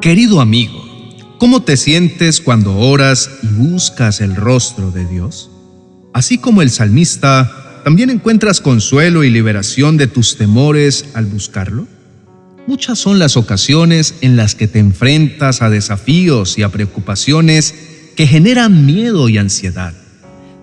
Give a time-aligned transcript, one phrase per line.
[0.00, 0.82] Querido amigo,
[1.38, 5.50] ¿cómo te sientes cuando oras y buscas el rostro de Dios?
[6.14, 11.86] Así como el salmista, ¿también encuentras consuelo y liberación de tus temores al buscarlo?
[12.66, 17.74] Muchas son las ocasiones en las que te enfrentas a desafíos y a preocupaciones
[18.16, 19.92] que generan miedo y ansiedad.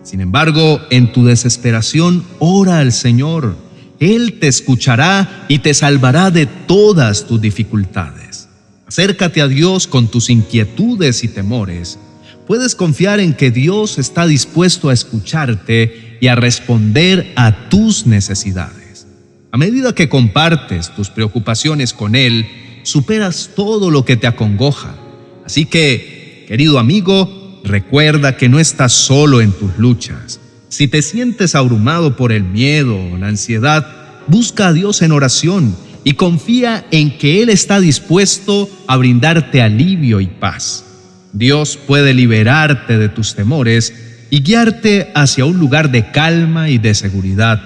[0.03, 3.66] Sin embargo, en tu desesperación, ora al Señor.
[3.99, 8.47] Él te escuchará y te salvará de todas tus dificultades.
[8.87, 11.99] Acércate a Dios con tus inquietudes y temores.
[12.45, 19.07] Puedes confiar en que Dios está dispuesto a escucharte y a responder a tus necesidades.
[19.51, 22.47] A medida que compartes tus preocupaciones con Él,
[22.83, 24.95] superas todo lo que te acongoja.
[25.45, 30.39] Así que, querido amigo, recuerda que no estás solo en tus luchas.
[30.69, 33.96] Si te sientes abrumado por el miedo la ansiedad,
[34.27, 40.21] busca a Dios en oración y confía en que Él está dispuesto a brindarte alivio
[40.21, 40.85] y paz.
[41.33, 43.93] Dios puede liberarte de tus temores
[44.29, 47.61] y guiarte hacia un lugar de calma y de seguridad,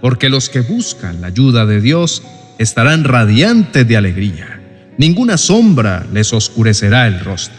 [0.00, 2.22] porque los que buscan la ayuda de Dios
[2.58, 4.60] estarán radiantes de alegría.
[4.98, 7.58] Ninguna sombra les oscurecerá el rostro.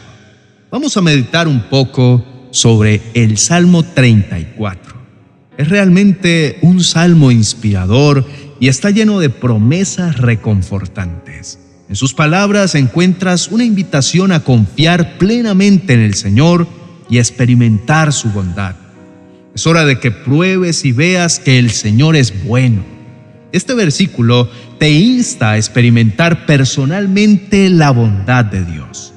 [0.69, 4.95] Vamos a meditar un poco sobre el Salmo 34.
[5.57, 8.25] Es realmente un salmo inspirador
[8.61, 11.57] y está lleno de promesas reconfortantes.
[11.89, 16.67] En sus palabras encuentras una invitación a confiar plenamente en el Señor
[17.09, 18.75] y experimentar su bondad.
[19.55, 22.85] Es hora de que pruebes y veas que el Señor es bueno.
[23.51, 29.11] Este versículo te insta a experimentar personalmente la bondad de Dios.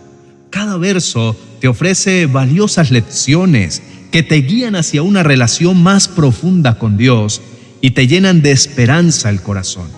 [0.48, 6.96] Cada verso te ofrece valiosas lecciones que te guían hacia una relación más profunda con
[6.96, 7.42] Dios
[7.84, 9.90] y te llenan de esperanza el corazón.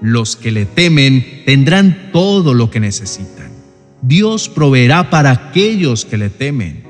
[0.00, 3.50] Los que le temen tendrán todo lo que necesitan.
[4.02, 6.84] Dios proveerá para aquellos que le temen.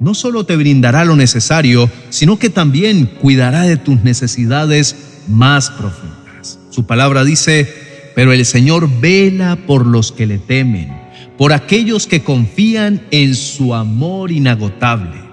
[0.00, 4.96] No solo te brindará lo necesario, sino que también cuidará de tus necesidades
[5.28, 6.58] más profundas.
[6.70, 7.72] Su palabra dice,
[8.16, 10.92] pero el Señor vela por los que le temen,
[11.38, 15.29] por aquellos que confían en su amor inagotable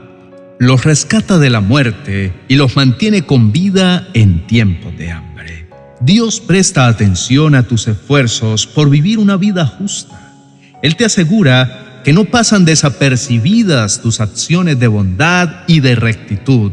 [0.59, 5.68] los rescata de la muerte y los mantiene con vida en tiempos de hambre.
[6.00, 10.34] Dios presta atención a tus esfuerzos por vivir una vida justa.
[10.81, 16.72] Él te asegura que no pasan desapercibidas tus acciones de bondad y de rectitud,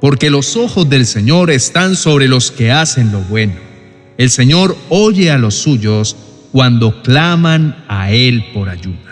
[0.00, 3.54] porque los ojos del Señor están sobre los que hacen lo bueno.
[4.18, 6.16] El Señor oye a los suyos
[6.52, 9.11] cuando claman a Él por ayuda.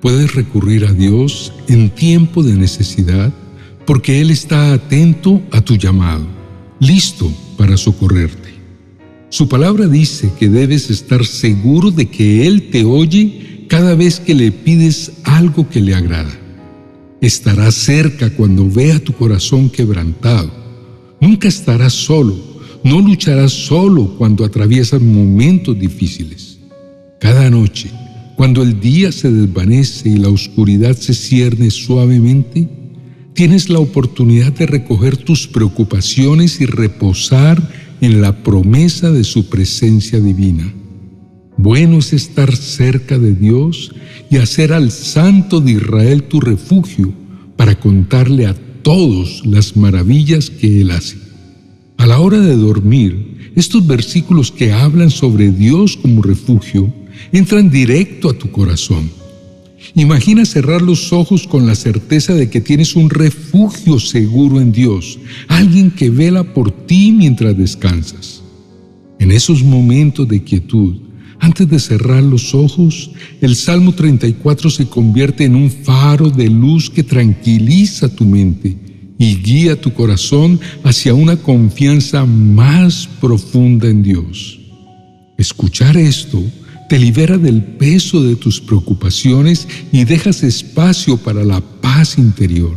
[0.00, 3.32] Puedes recurrir a Dios en tiempo de necesidad
[3.86, 6.26] porque Él está atento a tu llamado,
[6.78, 8.50] listo para socorrerte.
[9.28, 14.34] Su palabra dice que debes estar seguro de que Él te oye cada vez que
[14.34, 16.32] le pides algo que le agrada.
[17.20, 20.50] Estará cerca cuando vea tu corazón quebrantado.
[21.20, 22.36] Nunca estarás solo,
[22.82, 26.58] no lucharás solo cuando atraviesas momentos difíciles.
[27.20, 27.90] Cada noche,
[28.40, 32.70] cuando el día se desvanece y la oscuridad se cierne suavemente,
[33.34, 37.62] tienes la oportunidad de recoger tus preocupaciones y reposar
[38.00, 40.72] en la promesa de su presencia divina.
[41.58, 43.92] Bueno es estar cerca de Dios
[44.30, 47.12] y hacer al Santo de Israel tu refugio
[47.58, 51.18] para contarle a todos las maravillas que Él hace.
[51.98, 56.90] A la hora de dormir, estos versículos que hablan sobre Dios como refugio
[57.32, 59.10] entran directo a tu corazón.
[59.94, 65.18] Imagina cerrar los ojos con la certeza de que tienes un refugio seguro en Dios,
[65.48, 68.42] alguien que vela por ti mientras descansas.
[69.18, 70.96] En esos momentos de quietud,
[71.40, 73.10] antes de cerrar los ojos,
[73.40, 78.76] el Salmo 34 se convierte en un faro de luz que tranquiliza tu mente
[79.18, 84.60] y guía tu corazón hacia una confianza más profunda en Dios.
[85.38, 86.42] Escuchar esto
[86.90, 92.76] te libera del peso de tus preocupaciones y dejas espacio para la paz interior.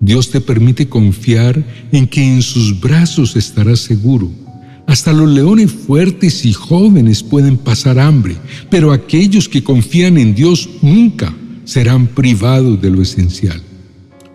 [0.00, 1.62] Dios te permite confiar
[1.92, 4.32] en que en sus brazos estarás seguro.
[4.86, 8.38] Hasta los leones fuertes y jóvenes pueden pasar hambre,
[8.70, 11.36] pero aquellos que confían en Dios nunca
[11.66, 13.62] serán privados de lo esencial.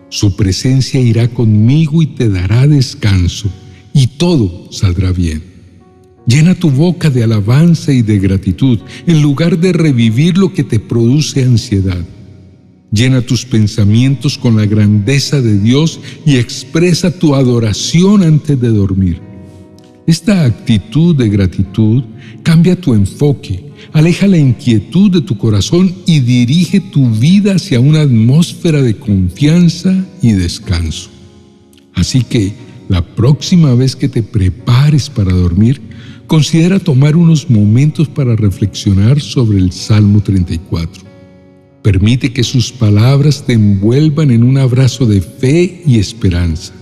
[0.08, 3.50] Su presencia irá conmigo y te dará descanso,
[3.92, 5.49] y todo saldrá bien.
[6.30, 8.78] Llena tu boca de alabanza y de gratitud
[9.08, 12.04] en lugar de revivir lo que te produce ansiedad.
[12.92, 19.20] Llena tus pensamientos con la grandeza de Dios y expresa tu adoración antes de dormir.
[20.06, 22.04] Esta actitud de gratitud
[22.44, 28.02] cambia tu enfoque aleja la inquietud de tu corazón y dirige tu vida hacia una
[28.02, 31.10] atmósfera de confianza y descanso.
[31.94, 32.52] Así que
[32.88, 35.80] la próxima vez que te prepares para dormir,
[36.30, 41.02] considera tomar unos momentos para reflexionar sobre el Salmo 34.
[41.82, 46.72] Permite que sus palabras te envuelvan en un abrazo de fe y esperanza.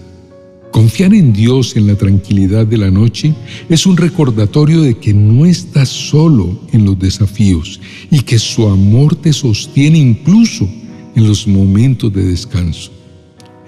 [0.71, 3.35] Confiar en Dios en la tranquilidad de la noche
[3.71, 7.81] es un recordatorio de que no estás solo en los desafíos
[8.11, 10.69] y que su amor te sostiene incluso
[11.17, 12.98] en los momentos de descanso.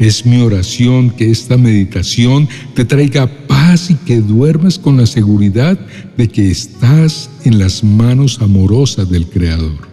[0.00, 5.79] Es mi oración que esta meditación te traiga paz y que duermas con la seguridad
[6.17, 9.91] de que estás en las manos amorosas del Creador.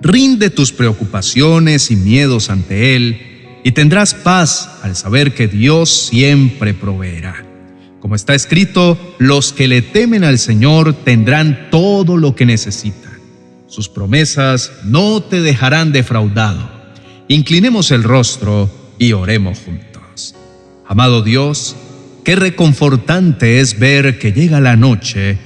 [0.00, 6.72] Rinde tus preocupaciones y miedos ante Él y tendrás paz al saber que Dios siempre
[6.72, 7.44] proveerá.
[8.00, 13.12] Como está escrito, los que le temen al Señor tendrán todo lo que necesitan.
[13.66, 16.70] Sus promesas no te dejarán defraudado.
[17.28, 20.36] Inclinemos el rostro y oremos juntos.
[20.86, 21.74] Amado Dios,
[22.24, 25.38] qué reconfortante es ver que llega la noche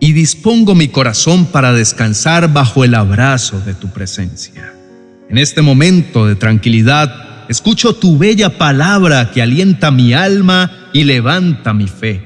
[0.00, 4.74] y dispongo mi corazón para descansar bajo el abrazo de tu presencia.
[5.30, 11.72] En este momento de tranquilidad, escucho tu bella palabra que alienta mi alma y levanta
[11.72, 12.20] mi fe.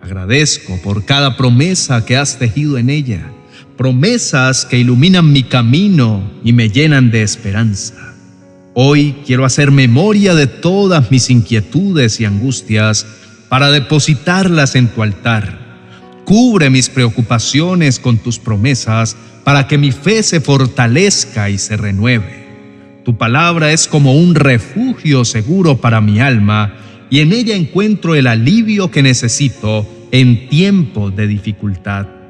[0.00, 3.32] Agradezco por cada promesa que has tejido en ella,
[3.76, 8.11] promesas que iluminan mi camino y me llenan de esperanza.
[8.74, 13.06] Hoy quiero hacer memoria de todas mis inquietudes y angustias
[13.50, 15.58] para depositarlas en tu altar.
[16.24, 19.14] Cubre mis preocupaciones con tus promesas
[19.44, 23.02] para que mi fe se fortalezca y se renueve.
[23.04, 26.74] Tu palabra es como un refugio seguro para mi alma
[27.10, 32.21] y en ella encuentro el alivio que necesito en tiempos de dificultad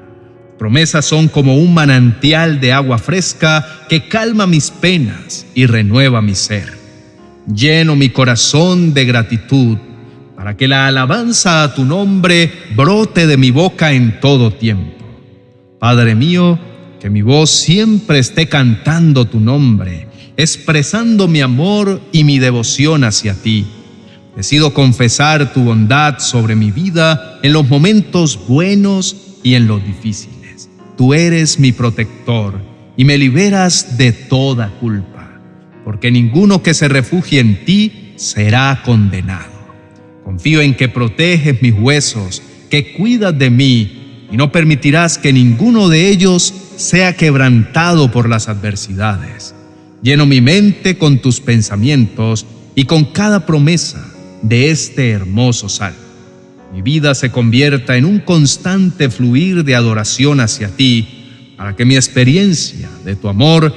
[0.58, 6.34] promesas son como un manantial de agua fresca que calma mis penas y renueva mi
[6.34, 6.72] ser.
[7.46, 9.78] Lleno mi corazón de gratitud
[10.36, 15.04] para que la alabanza a tu nombre brote de mi boca en todo tiempo.
[15.78, 16.58] Padre mío,
[17.00, 20.06] que mi voz siempre esté cantando tu nombre,
[20.36, 23.66] expresando mi amor y mi devoción hacia ti.
[24.36, 30.41] Decido confesar tu bondad sobre mi vida en los momentos buenos y en los difíciles.
[31.02, 32.60] Tú eres mi protector
[32.96, 35.32] y me liberas de toda culpa,
[35.84, 39.50] porque ninguno que se refugie en ti será condenado.
[40.22, 42.40] Confío en que proteges mis huesos,
[42.70, 48.48] que cuidas de mí y no permitirás que ninguno de ellos sea quebrantado por las
[48.48, 49.56] adversidades.
[50.02, 52.46] Lleno mi mente con tus pensamientos
[52.76, 54.08] y con cada promesa
[54.42, 56.01] de este hermoso salmo
[56.72, 61.96] mi vida se convierta en un constante fluir de adoración hacia ti, para que mi
[61.96, 63.74] experiencia de tu amor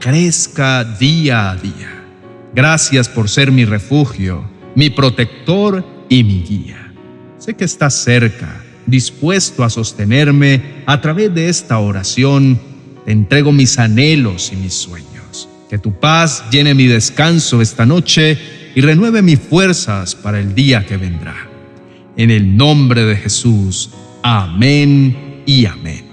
[0.00, 2.04] crezca día a día.
[2.54, 6.94] Gracias por ser mi refugio, mi protector y mi guía.
[7.38, 12.58] Sé que estás cerca, dispuesto a sostenerme a través de esta oración.
[13.04, 15.50] Te entrego mis anhelos y mis sueños.
[15.68, 18.38] Que tu paz llene mi descanso esta noche
[18.74, 21.47] y renueve mis fuerzas para el día que vendrá.
[22.18, 23.90] En el nombre de Jesús.
[24.24, 26.04] Amén y amén.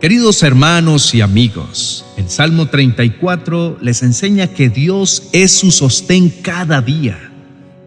[0.00, 6.80] Queridos hermanos y amigos, el Salmo 34 les enseña que Dios es su sostén cada
[6.80, 7.18] día.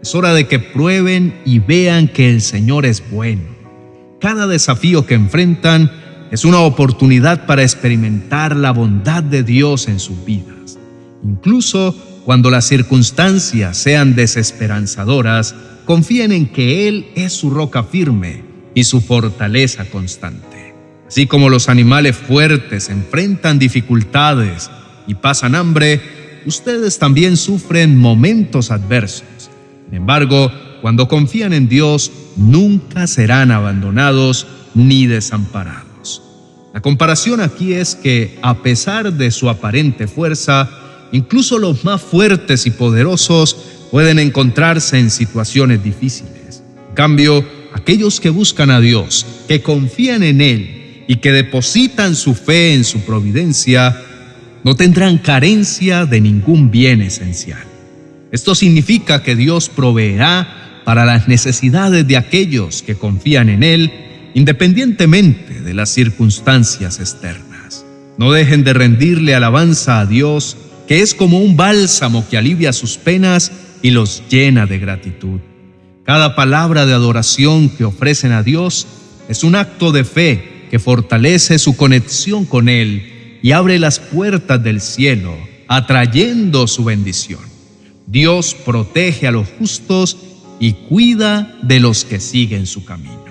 [0.02, 3.48] Es hora de que prueben y vean que el Señor es bueno.
[4.20, 5.90] Cada desafío que enfrentan
[6.30, 10.78] es una oportunidad para experimentar la bondad de Dios en sus vidas.
[11.24, 11.96] Incluso
[12.26, 15.54] cuando las circunstancias sean desesperanzadoras,
[15.84, 18.42] confíen en que Él es su roca firme
[18.74, 20.74] y su fortaleza constante.
[21.06, 24.72] Así como los animales fuertes enfrentan dificultades
[25.06, 26.00] y pasan hambre,
[26.46, 29.48] ustedes también sufren momentos adversos.
[29.84, 30.50] Sin embargo,
[30.82, 36.24] cuando confían en Dios, nunca serán abandonados ni desamparados.
[36.74, 40.68] La comparación aquí es que, a pesar de su aparente fuerza,
[41.12, 43.56] incluso los más fuertes y poderosos
[43.90, 46.62] pueden encontrarse en situaciones difíciles.
[46.88, 52.34] En cambio, aquellos que buscan a Dios, que confían en Él y que depositan su
[52.34, 54.02] fe en su providencia,
[54.64, 57.62] no tendrán carencia de ningún bien esencial.
[58.32, 63.92] Esto significa que Dios proveerá para las necesidades de aquellos que confían en Él,
[64.34, 67.84] independientemente de las circunstancias externas.
[68.18, 72.96] No dejen de rendirle alabanza a Dios, que es como un bálsamo que alivia sus
[72.96, 73.52] penas
[73.82, 75.40] y los llena de gratitud.
[76.04, 78.86] Cada palabra de adoración que ofrecen a Dios
[79.28, 84.62] es un acto de fe que fortalece su conexión con Él y abre las puertas
[84.62, 85.36] del cielo,
[85.68, 87.40] atrayendo su bendición.
[88.06, 90.16] Dios protege a los justos
[90.60, 93.24] y cuida de los que siguen su camino.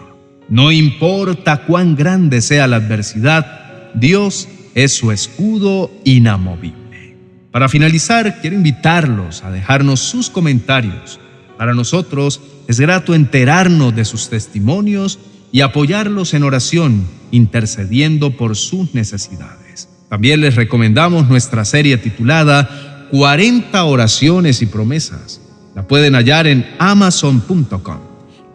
[0.50, 6.85] No importa cuán grande sea la adversidad, Dios es su escudo inamovible.
[7.56, 11.22] Para finalizar, quiero invitarlos a dejarnos sus comentarios.
[11.58, 15.20] Para nosotros es grato enterarnos de sus testimonios
[15.54, 19.88] y apoyarlos en oración, intercediendo por sus necesidades.
[20.10, 25.40] También les recomendamos nuestra serie titulada 40 oraciones y promesas.
[25.76, 28.00] La pueden hallar en amazon.com.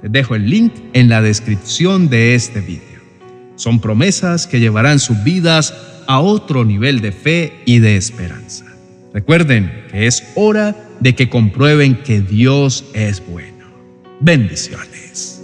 [0.03, 3.01] Les dejo el link en la descripción de este video.
[3.57, 5.73] Son promesas que llevarán sus vidas
[6.07, 8.70] a otro nivel de fe y de esperanza.
[9.13, 13.67] Recuerden que es hora de que comprueben que Dios es bueno.
[14.21, 15.43] Bendiciones.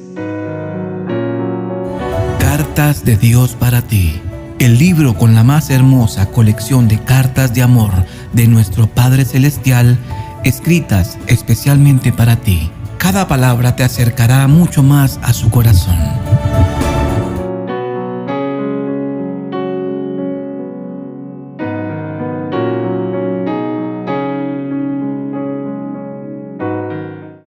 [2.38, 4.20] Cartas de Dios para ti.
[4.58, 7.92] El libro con la más hermosa colección de cartas de amor
[8.32, 9.98] de nuestro Padre Celestial,
[10.44, 12.70] escritas especialmente para ti
[13.06, 15.96] cada palabra te acercará mucho más a su corazón.